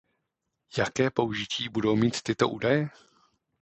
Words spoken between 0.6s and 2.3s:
Jaké použití budou mít